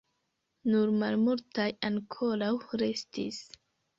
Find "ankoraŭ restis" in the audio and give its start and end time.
1.89-3.41